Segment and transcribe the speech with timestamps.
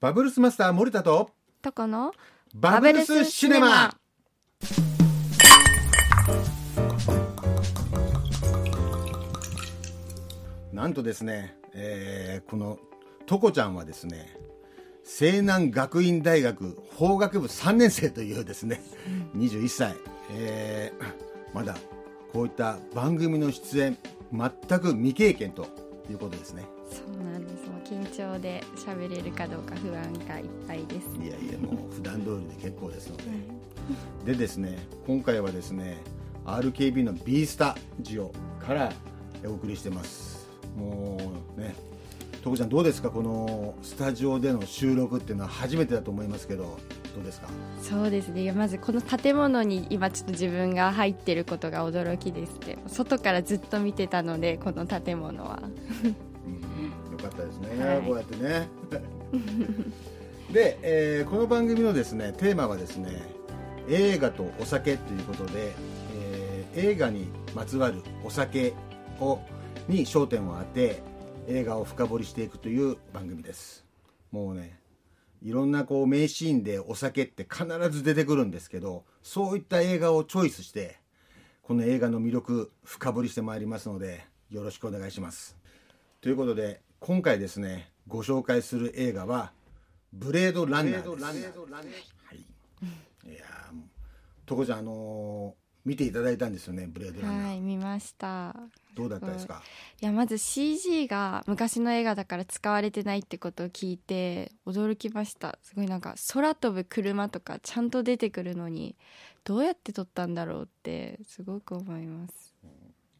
[0.00, 1.28] バブルスマスター森田と
[1.60, 2.12] とこの
[2.54, 3.94] バブルスシネマ。
[10.72, 12.78] なんとですね、えーこの
[13.26, 14.34] トコちゃんはですね
[15.04, 18.80] 西南学院大学法学部3年生というですね
[19.36, 19.94] 21歳、
[20.32, 21.76] えーまだ
[22.32, 23.98] こういった番組の出演
[24.32, 25.66] 全く未経験と
[26.10, 27.68] いうことですねそうなんです。
[27.68, 28.04] もう緊
[28.34, 31.08] 張で喋れるかどうか不安がいっぱいです。
[31.22, 33.24] いやいやもう普段通りで結構ですので。
[34.26, 35.96] でですね今回はですね
[36.44, 38.32] RKB の B スタジオ
[38.64, 38.92] から
[39.44, 40.46] お送りしてます。
[40.76, 41.18] も
[41.56, 41.74] うね
[42.42, 43.10] 徳ちゃんどうですか？
[43.10, 46.78] このスタジオでの収録っていうのは初めてだと思いますけど
[47.14, 47.48] どうですか？
[47.82, 48.50] そうですね。
[48.52, 55.60] まずこの建物に今ちょっと自分が入ってることが驚きですね外からずっと見てたのでこの建物は
[57.20, 58.02] かったですね、はい。
[58.02, 58.68] こうやってね。
[60.52, 63.22] で、えーこの番組のですねテーマはですね
[63.88, 65.72] 映画とお酒ということで、
[66.16, 68.74] えー映画にまつわるお酒
[69.18, 69.40] を
[69.88, 71.02] に焦点を当て
[71.48, 73.84] 映画を深掘りしていくという番組です。
[74.30, 74.78] もうね
[75.42, 80.98] いろんなこう名シーンでお酒って必ず出てくるんですけどそういった映画をチョイスして
[81.62, 85.56] この映画の魅力深掘りしてまいりますのでよろしくお願いします。
[86.20, 89.52] ということで今回ですねご紹介する映画は
[90.12, 93.44] 「ブレードランナーです」はい、いや
[94.46, 98.54] とこちゃんあのー見ていただいたんですよねブレードランナー、はい見ました。
[98.94, 99.62] どうだったですか、
[100.00, 100.04] い。
[100.04, 105.58] やまず CG が昔の映画だから使われてないってことを聞いて驚きました。
[105.62, 108.96] すごいなんか空飛ぶ車とかちゃんと出てくるのに
[109.44, 112.54] どうやって撮ったんだろうってすごく思います、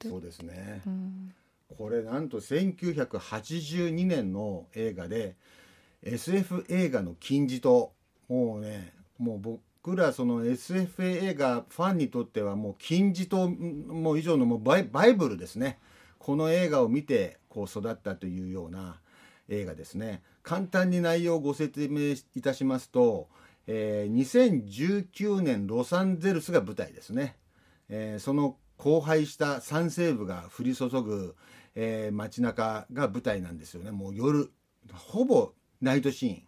[0.03, 0.83] そうですね。
[0.87, 1.35] うん、
[1.77, 5.37] これなんと1982年の映画で
[6.03, 7.93] SF 映画の金字塔。
[8.29, 15.79] もうねもう僕らその SF 映画ファンにとってはもう金字塔もう以上のもうバイバイブルですね。
[16.19, 19.01] この映画を見てこう育ったというような
[19.49, 20.23] 映画ですね。
[20.43, 23.29] 簡単に内容をご説明いたしますと、
[23.67, 24.15] えー
[25.13, 27.37] 2019年ロサンゼルスが舞台ですね、
[27.89, 31.37] えーその荒廃した山西部が降り注ぐ、
[31.75, 33.91] えー街中が舞台なんですよね。
[33.91, 34.51] もう夜
[34.93, 36.43] ほぼナイトシーン。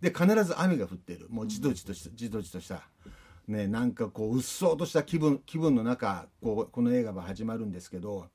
[0.00, 1.26] で必ず雨が降ってる。
[1.30, 2.82] もうじとじとしたじとじとした。
[3.48, 8.28] ねなんかこううっそうとした気分気分の中こうこの映画は始まるんですけど。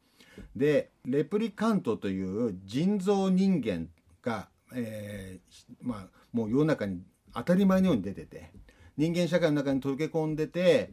[0.56, 3.90] でレプリカントという人造人間
[4.22, 7.02] が、えーまあ、もう世の中に
[7.34, 8.52] 当たり前のように出てて。
[8.98, 10.92] 人間社会の中に溶け込んでて、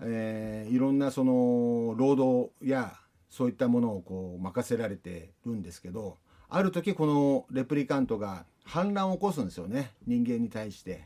[0.00, 2.94] えーいろんなその労働や
[3.36, 6.16] そういったものをこう任せられてるんですけど
[6.48, 9.92] ある時このレプリカントが反乱を起こすんですよね。
[10.06, 11.04] 人間に対して。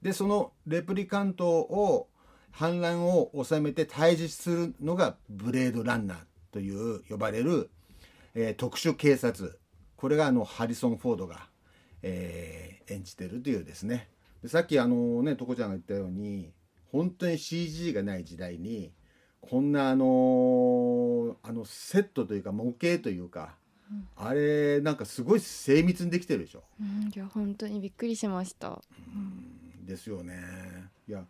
[0.00, 2.08] でそのレプリカントを
[2.52, 6.18] 反乱を収めて退治するのがブレードランナー
[6.52, 7.68] という呼ばれる、
[8.34, 9.58] えー特殊警察。
[9.96, 11.48] これがあのハリソン・フォードが、
[12.02, 14.08] えー演じてるというですね。
[14.42, 16.52] でさっきあのねとこちゃんが言ったように
[16.92, 18.92] 本当に CG がない時代に
[19.48, 23.54] こんなあのあのセットというか模型というか、
[24.16, 26.64] あれなんかすごい精密にできてるでしょ。
[26.80, 28.82] うん、いや本当にびっくりしました
[29.84, 30.34] ですよね。
[31.08, 31.24] いや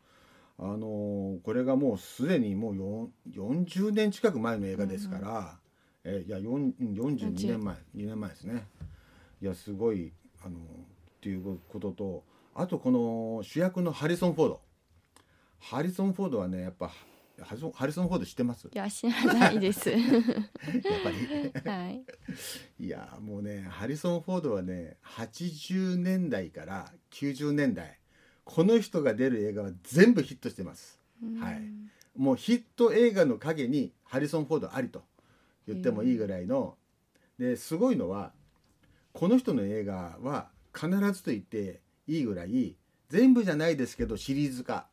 [0.59, 5.59] あのーこれがもうすでにもうよん40年近く前の映画ですから、
[6.05, 8.67] えいや4うん42年前2年前ですね。
[9.43, 10.13] いやすごい
[10.45, 10.63] あのーっ
[11.21, 14.61] ていうこととあとこの主役のハリソン・フォード
[15.59, 16.91] ハリソン・フォードはねやっぱ
[17.43, 18.69] ハリソンハリソン・フォード知ってます？
[18.69, 19.91] いや知らないです。
[19.91, 20.01] やっ
[21.05, 21.11] ぱ
[21.65, 21.71] り。
[21.71, 22.05] はい。
[22.79, 27.99] いやもうねハリソン・フォードはね80年代から90年代
[28.45, 30.99] この人が出る映画は全部ヒットしてます、
[31.41, 31.63] はい。
[32.17, 35.05] もうヒット映画の陰にハリソン・フォードありと
[35.67, 36.77] 言ってもいいぐらいの。
[37.39, 38.33] ですごいのは
[39.13, 42.77] この人の映画は必ずと言っていいぐらい
[43.09, 44.89] 全部じゃないですけどシリーズ化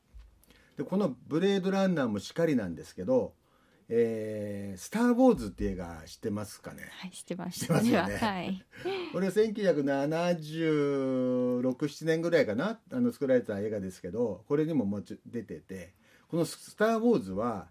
[0.77, 3.33] でこの「ブレードランナー」もしっかりなんですけど
[3.89, 6.83] 「えースター・ウォーズ」って映画知ってますかね？
[6.89, 8.15] はい知ってました知ってますよね。
[8.17, 8.65] はい。
[9.13, 12.79] これは1976,7年ぐらいかな？
[12.91, 15.93] あの作られた映画ですけどこれにももち出てて
[16.27, 17.69] この「スター・ウォーズは」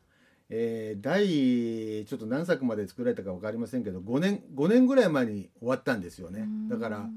[0.54, 6.46] えー第ちょっと何作まで作られたか分かりませんけど5年 ,5 年ぐらい前に終わったんですよね。
[6.68, 7.08] だから、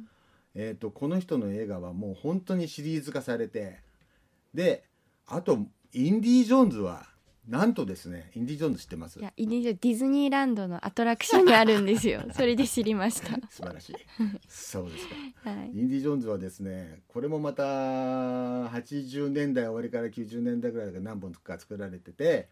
[0.54, 3.82] えー、とこの人の映画はもう本当にシリーズ化されて
[4.54, 4.86] で
[5.28, 7.08] あとインディ・ージョーンズは
[7.48, 9.20] なんとですねインディ・ジョーンズ知ってます？
[9.20, 12.24] いやインディジョディズニーランドのアトラクションにあるんですよ。
[12.34, 13.30] それで知りました。
[13.50, 13.96] 素晴らしい。
[14.48, 15.16] そうですか。
[15.52, 15.72] はい。
[15.74, 22.50] インディ・ジョーンズはですねこれもまた80年代終わりから90年代ぐらいが何本か作られてて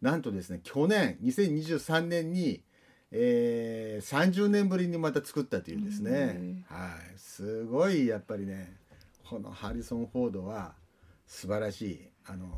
[0.00, 2.62] なんとですね去年2023年に、
[3.12, 8.76] えー30年ぶりにまた作ったというですね、はい、すごいやっぱりね
[9.28, 10.74] このハリソン・フォードは
[11.26, 12.52] 素晴らしい、あのー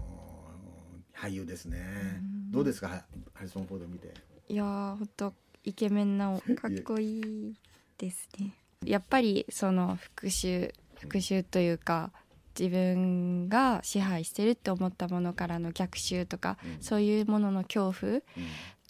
[1.16, 2.20] 俳優ですね、
[2.50, 2.88] どうですか？
[2.88, 4.12] ハハリソン・フォード見て。
[4.48, 5.32] いやーほんと
[5.62, 7.54] イケメンな かっこいい
[7.96, 8.52] ですね。
[8.84, 10.68] やっぱりその復讐
[11.00, 12.10] 復讐というか
[12.58, 16.82] 自分が支配してるって思ったものからの逆襲とか、うん。
[16.82, 18.22] そういうものの恐怖うん。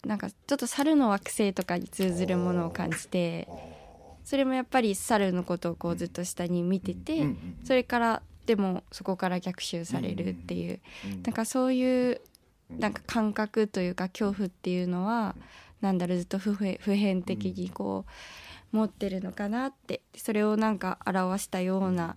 [0.09, 3.47] なんかちょっと猿の惑星とかに通ずるものを感じて
[4.23, 7.27] それもやっぱり猿のことをこうずっと下に見てて、
[7.63, 12.21] それからでもそこから逆襲されるっていう、うんなんかそういう
[12.69, 15.35] なんか感覚というか恐怖っていうのは
[15.81, 18.05] なんだろうずっと普遍普遍的にこ
[18.73, 20.01] う持ってるのかなって。
[20.17, 22.15] それをなんか表したような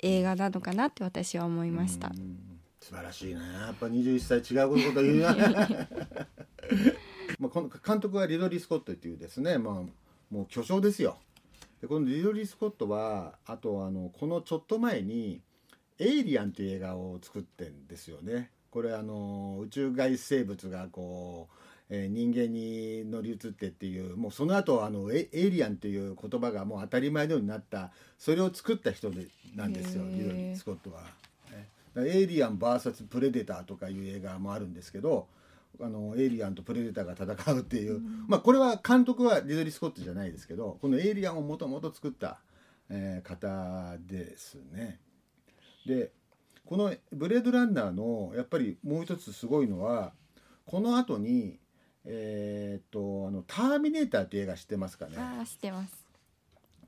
[0.00, 2.08] 映画なのかなって私は思いました。
[2.08, 2.10] う。
[2.12, 2.38] ん
[2.80, 5.34] 素晴らしいねやっぱ21歳違うこと言うな。
[7.40, 9.74] まあこの監督はリドリー・スコットっていうですね、まあ、
[10.30, 11.18] もう巨匠ですよ。
[11.80, 15.42] でこのリドリー・スコットはあとあのこのちょっと前に
[15.98, 18.50] 「エイリアン」という映画を作ってんですよね。
[18.70, 21.54] これあの宇宙外生物がこう、
[21.88, 31.04] えー人間に乗り移ってっていうもうその後あのエエイリアンっていう言葉がもう当たり前のようになったそれを作った人でなんですよリドリー・スコットは。
[31.98, 35.28] エイリアン VS プレデターとかいう映画もあるんですけど
[35.80, 42.40] あのエイリアンとプレデターが戦うっていう、まあこれは監督はリドリー・スコットじゃないですけどこのエイリアンをもともと作った、
[42.90, 45.00] えー方ですね。
[45.86, 46.12] で
[46.64, 50.12] この「ブレードランナー」のやっぱりもう一つすごいのは
[50.64, 51.58] この後に
[52.04, 55.16] えーっとあの「ターミネーター」っていう映画知ってますかね？
[55.18, 56.06] ああ知ってます。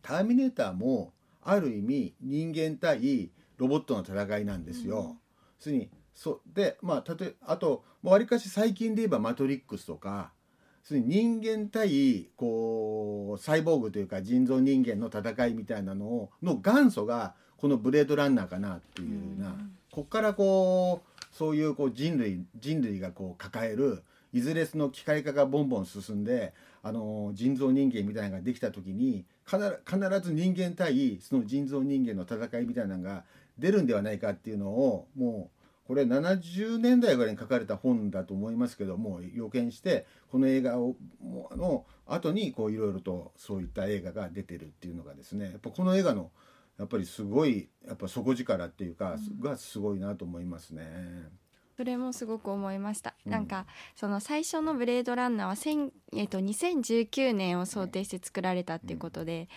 [0.03, 1.13] ターミネーターも
[1.43, 5.17] ある意味人間対ロボットの戦いなんですよ。
[5.59, 10.33] すにそでまあ例えあとわりかし最近で言えば「マトリックス」とか
[10.83, 33.25] すに人間対こうサイボーグというか人造人間の戦いみたいなのをの元祖がこの「ブレードランナー」かなっていうな、うんこっからこうそういうこう人類人類がこう抱えるいずれその機械化がボンボン進んであの人造人間みたいなのができた時に必ず必ず人間対その人造人間の戦いみたいなのが
[33.59, 35.59] 出るんではないかっていうのをもう
[35.89, 46.31] これ70年代ぐらいに書かれた本だと思いますけどもう予見してこの映画をもの後にこういろいろとそういった映画が出てるっていうのがですねやっぱこの映画の
[46.79, 51.29] やっぱりすごいやっぱ底力っていうか、がすごいなと思いますね。
[51.77, 53.33] それもすごく思いました、うん。
[53.33, 53.65] なんか
[53.95, 59.49] その最初の「ブレードランナーは千」えっと2019年を想定して作られたっていうことで、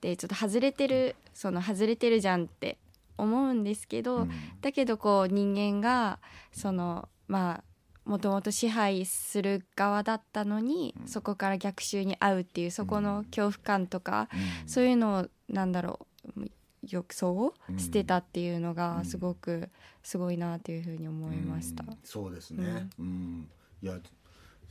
[0.00, 2.78] でちょっと外れてるその外れてるじゃんって
[3.16, 4.30] 思うんですけど、うん。
[4.60, 6.18] だけどこう人間が
[6.50, 7.64] そのまあ
[8.08, 14.68] もともと支配する側だったのに、そこから逆襲に遭うっていうそこの恐怖感とか、うん。
[14.68, 16.50] そういうのをなんだろう
[16.86, 19.68] 浴槽うんしてたっていうのうんがすごく
[20.02, 21.84] すごいなというふうに思いました。
[21.86, 22.88] うんそうですね。
[22.98, 23.48] うん、
[23.82, 23.98] いや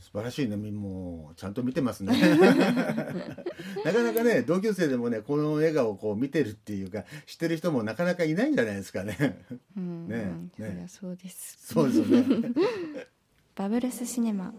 [0.00, 0.56] 素晴らしいね。
[0.56, 2.16] もうちゃんと見てますね。
[3.84, 9.44] なかなかね同級生でもねこの笑顔をこう見てるっていうか知ってる人もなかなかいないんじゃないですかね。
[9.76, 10.16] うん、ね
[10.58, 11.58] うんねそうです。
[11.60, 12.52] そうですよね。
[13.56, 14.54] バブルスシネマ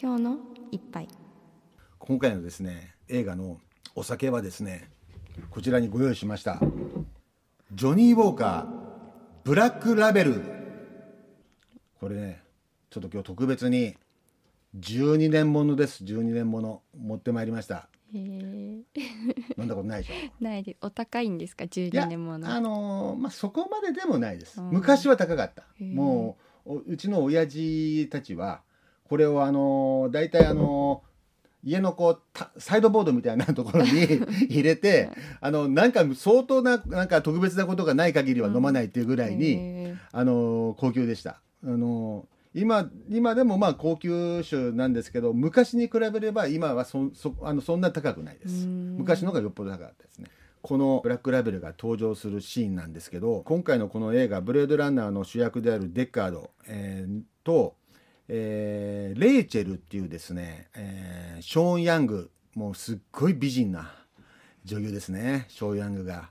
[0.00, 0.38] 今日の
[0.70, 1.08] 一杯。
[1.98, 3.60] 今回のですね映画の
[3.94, 4.90] お酒はですね
[5.50, 6.60] こちらにご用意しました。
[7.72, 8.66] ジョニー・ウォーカー
[9.44, 10.42] ブラックラベル。
[12.00, 12.42] これね
[12.90, 13.94] ちょっと今日特別に
[14.78, 16.04] 12年ものです。
[16.04, 17.88] 12年もの持ってまいりました。
[18.14, 18.20] へえ。
[19.58, 20.44] 飲んだことないでしょ？
[20.44, 21.64] ないでお高いんですか？
[21.64, 22.52] い12や年もの。
[22.52, 24.60] あのーまあそこまででもないです。
[24.60, 24.70] うん。
[24.70, 25.64] 昔は高かった。
[25.84, 28.62] もうおうちの親父たちは
[29.04, 31.09] これをあのー大体あのー
[31.64, 33.90] 家のこうたサイドボードみたいなところに
[34.48, 39.96] 入れてあのなんか相当ななんか特別なことがない限りは飲まないっていうぐらいに、へえ。
[40.12, 41.40] あの高級でした。
[41.64, 48.66] あの今今でもまあ高級酒なんですけど昔に比べれば今はそそあのそんな高くないです。
[48.66, 48.96] うん。
[48.98, 50.26] 昔の方がよっぽど高かったですね。
[50.62, 57.76] このブラックラベルが登場するシーンなんですけど今回のこの映画「ブレードランナー」の主役であるデッカード、えーと、
[58.32, 63.92] えーレイチェルっていうですね、えーショーン・ヤングもうすっごい美人な
[64.64, 66.30] 女優ですねショーン・ヤングが。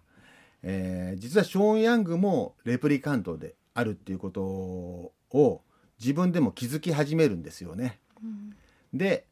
[0.64, 5.62] えー実はショーン・ヤングもレプリカントであるっていうことを
[6.00, 8.00] 自分でも気づき始めるんですよね。
[8.24, 8.56] うん
[8.94, 9.26] で、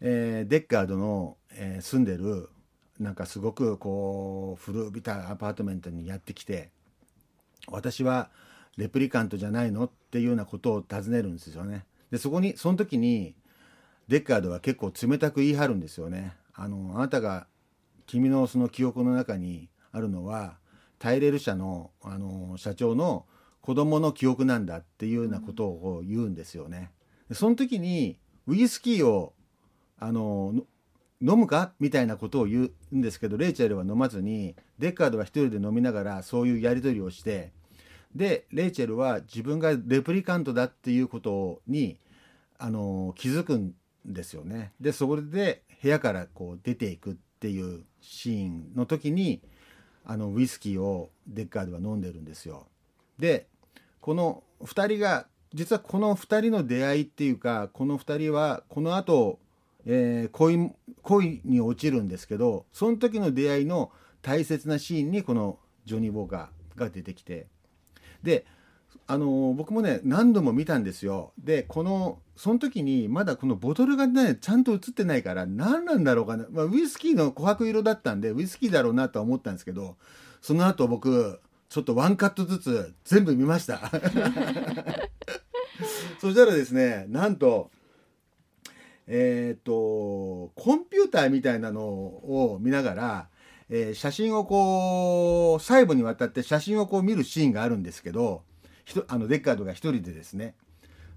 [0.00, 2.48] えーデッカードの、えー住んでる
[2.98, 6.70] なんかすごくこう古びたアパートメントにやってきて
[7.68, 8.30] 私は
[8.78, 11.84] レプリカントじゃないのっていうようなことを尋ねるんですよね。
[12.10, 13.34] でそこにその時に
[14.08, 16.36] デッカードは結構冷たく言い張るんですよね。
[16.54, 17.46] あのあなたが
[18.06, 20.58] 君のその記憶の中にあるのは
[20.98, 23.26] タイレル社のあの社長の
[23.60, 26.92] 子供の記憶なんだっていうようなことを言うんですよね。
[27.28, 29.34] でその時にウイスキーを
[29.98, 30.62] あのの
[31.32, 31.72] 飲むか？
[31.80, 37.52] みたいなことを言うんですけどレイチェルは飲まずにデッカードは一人で飲みながらそういうやり取りをして
[38.14, 41.98] でレイチェルは自分がレプリカントだっていうことに
[42.58, 44.72] あの気づくんですよね。
[44.80, 49.40] でそこで部屋からこう出ていくっていうシーンの時に
[50.04, 52.66] あのウイスキーをデッカードは飲んでるんですよ。
[53.18, 53.46] で
[54.00, 59.38] この2人が実はこの2人の出会いっていうかこの2人はこの後、
[59.84, 60.72] えー恋
[61.02, 67.46] 恋に落ちるんですけどその時の出会いの大切なシーンにこのジョニー・ウォーカーが出てきて
[68.26, 68.44] で
[69.06, 71.32] あのー僕もね何度も見たんですよ。
[71.38, 79.96] でこのその時にまだこのボトルがねちゃんと映ってないから何なんだろうかな、まあ、ウイスキーの琥珀色だったんでウイスキーだろうなとは思ったんですけど
[80.42, 81.40] その後僕
[81.70, 83.90] ちょっとワンカットずつ全部見ました。
[86.20, 87.70] そしたらですねなんと
[89.06, 93.28] えっ、とコンピューターみたいなのを見ながら、
[93.68, 98.42] えー写真をこう細部にわたって写真をこう見るシーンがあるんですけど
[98.84, 100.54] ひとあのデッカードが一人でですね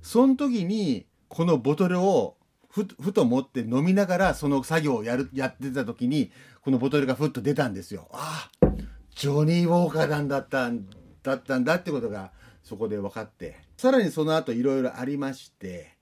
[0.01, 2.35] その時にこのボトルを
[2.69, 8.07] ふふと持って飲みながらその作業をやるやってた時にこのボトルがふっと出たんですよ。
[8.11, 8.67] ああ
[9.15, 10.85] ジョニー・ウォーカーなんだったん
[11.23, 12.31] だったんだってことが
[12.63, 15.95] そこで分かってさらにその後いろいろありまして、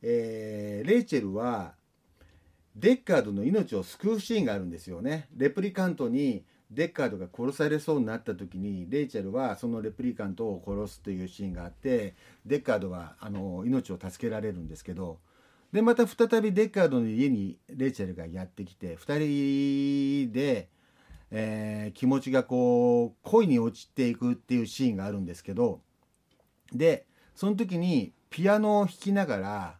[0.00, 1.74] えーレイチェルは
[2.76, 5.28] デッカードの命を救うシーンがあるんですよね。
[5.36, 12.14] レプリカントにデッカードが殺されそうになった時にレイチェルはそのレプリカントを殺すというシーンがあって
[12.46, 15.18] デッカードはあの命を助けられるんですけど
[15.70, 20.70] でまた再びデッカードの家にレイチェルがやってきて2人で、
[21.30, 25.80] えー気持ちがこう恋に落ちていくっていうシーンがあるんですけど
[26.72, 29.78] でその時にピアノを弾きながら、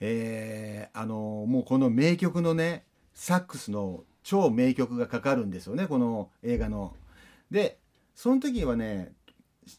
[0.00, 6.94] えーあのもうこの名曲のねサックスの超名曲がかかるんですよねこの映画の。
[7.50, 7.78] で
[8.14, 9.12] その時はね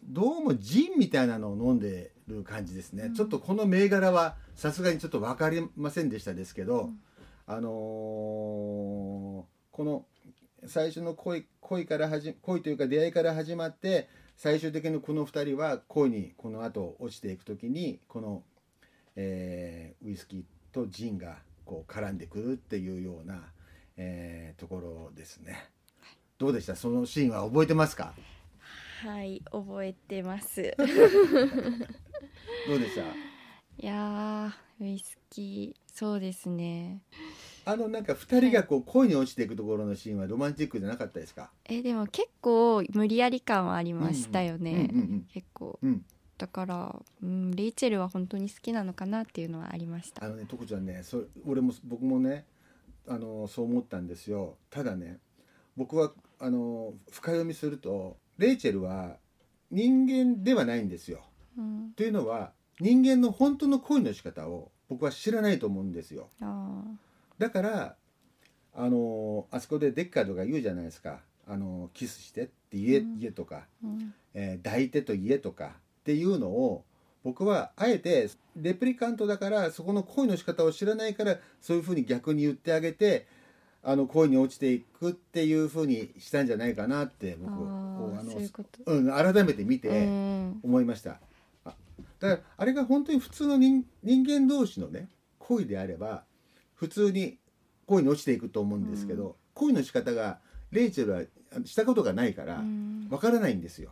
[0.03, 3.13] どうもジンみたいなのを飲んでる感じですね、うん。
[3.13, 6.99] ちょっとこの銘柄はさすがにちょっと分かりませんでしたですけど、うん。
[7.45, 10.05] あのーこの
[10.65, 18.43] 最初の恋恋から始恋というか出会いから始まって最終的にこの2人は恋にこの後落ちていく時にこの、
[19.17, 20.43] えーウイスキー
[20.73, 23.41] とジンがこう絡んでくるっていうような、
[23.97, 25.65] えーところですね。
[26.37, 26.75] どうでした？
[26.75, 28.13] そのシーンは覚えてますか？
[29.03, 30.73] はい覚えてます。
[30.77, 30.83] ど
[32.73, 33.01] うでした？
[33.01, 37.01] いやーウイスキーそうですね。
[37.65, 41.51] あのなんか2人がこう恋に落ちていくところのシーンはロマンチックじゃなかったですか？
[41.65, 44.89] えでも結構無理やり感はありましたよね、
[45.33, 46.05] 結構うん
[46.37, 52.45] だから、うん、レイチェルは本当に好きなのかなっていうのはありましたあのね、とこちゃんね、それ俺も僕もね、
[53.07, 54.57] あのそう思ったんですよ。
[54.69, 55.19] ただね、
[55.75, 59.17] 僕はあの深読みすると、レイチェルは
[59.71, 61.21] 人間ではないんですよ。
[61.57, 66.29] うんというのは、人間の本当の恋の仕方を僕は知らないと思うんですよ。
[66.41, 66.83] あ
[67.39, 67.95] だから、
[68.75, 71.21] あのあそこでデッカードが言うじゃないですか。
[71.47, 75.77] あのキスしてって言え,、うん言えとか、ーうんえー抱いてと言えとか
[76.07, 76.85] っていうのを
[77.25, 83.27] 僕はあえてレプリカントだからそこの恋の仕方を知らないからそういうふうに逆に言ってあげて
[83.83, 88.13] あの恋に落ちていくっていうふうにしたんじゃないかなって僕あこ
[88.85, 91.19] うん、改めて見うてん思いました。
[91.65, 91.73] あ
[92.19, 95.09] だからあれが本当に普通の人人間同士のね
[95.39, 96.23] 恋であれば
[96.73, 97.37] 普通に
[97.85, 100.39] 恋に落ちていくと思うんですけど、恋の仕方が
[100.71, 101.21] レイチェルは
[101.65, 102.59] したことがないから。
[102.59, 103.91] うんわからないんですよ。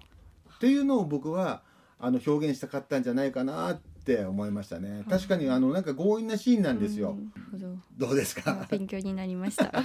[0.55, 1.62] っていうのを僕は
[1.99, 5.03] あの表現したかったんじゃないかなって思いましたね。
[5.09, 7.17] 確かにあのなんか強引なシーンなんですよ。
[7.53, 7.59] うん。
[7.59, 8.67] どどうですあか。
[8.69, 9.65] 勉強になりました。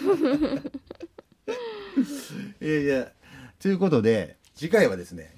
[2.60, 3.12] いやいや。
[3.58, 5.36] ということで次回はですね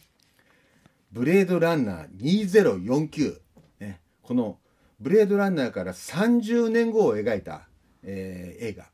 [1.12, 3.38] 「ブレードランナー2049」
[3.80, 4.58] ねこの
[5.00, 7.66] ブレードランナーから30年後を描いた、
[8.04, 8.86] えー映画。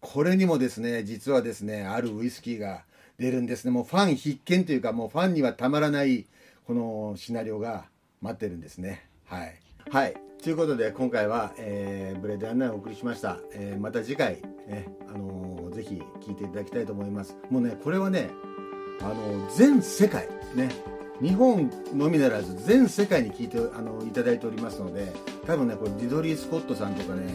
[0.00, 2.84] これにもですね実はですねあるウイスキーが
[3.18, 3.72] 出るんですね。
[3.72, 6.26] もうファン必見というかもうファンにはたまらない
[6.66, 7.84] このシナリオが
[8.20, 9.08] 待ってるんですね。
[9.26, 9.54] はい。
[9.88, 10.14] はい。
[10.42, 17.36] ということで今回は、えーブレードランナーをお送りしました、えーまた次回、ねあのーぜひ聞いていただきたいと思います。
[17.50, 18.30] もうねこれはね、
[19.00, 20.70] あのー全世界ね
[21.20, 25.12] 日本のみならず全世界に聞いてあのいただいておりますので
[25.46, 27.32] 多分ねこれディドリー・スコットさんとかね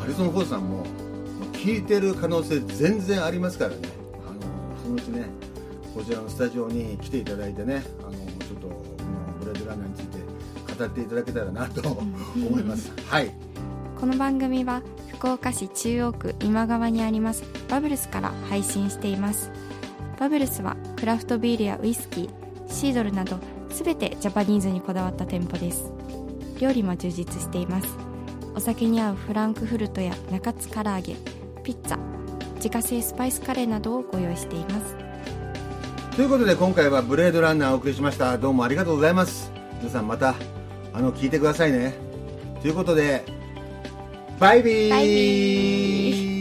[0.00, 0.84] ハリソン・フォードさんも
[1.52, 3.76] 聞いてる可能性全然ありますからね。
[4.28, 4.40] あの
[4.82, 5.24] そのうちね
[5.94, 8.15] こちらのスタジオに来ていただいてねあの
[10.76, 12.92] 語っていただけたらなと思います。
[13.08, 13.32] はい。
[13.98, 19.50] この番組は福岡市中央区今川にありますバブルスから配信しています。
[20.20, 22.30] バブルスはクラフトビールやウイスキー
[22.68, 23.38] シードルなど
[23.70, 25.90] 全てジャパニーズにこだわった店舗です。
[26.60, 27.88] 料理も充実しています。
[28.54, 31.16] お酒に合うフランクフルトや中津唐揚げ
[31.62, 31.98] ピッツァ
[32.56, 34.96] 自家製スパイスカレーなどをご用意しています。
[36.16, 38.38] ということで今回はブレードランナーをお送りしました。
[38.38, 39.52] どうもありがとうございます。
[39.80, 40.34] 皆さんまた
[40.96, 41.92] あの聞いてくださいね。
[42.62, 43.22] ということで
[44.40, 44.90] バイビー。
[44.90, 46.35] バイビー。